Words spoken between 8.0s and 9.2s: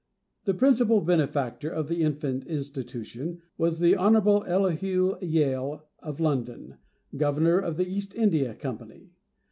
India Company.